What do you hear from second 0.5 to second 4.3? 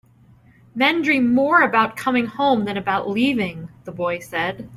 "Men dream more about coming home than about leaving," the boy